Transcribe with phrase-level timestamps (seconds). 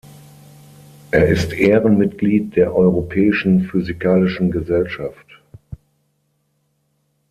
[1.11, 5.27] Er ist Ehrenmitglied der Europäischen Physikalischen Gesellschaft.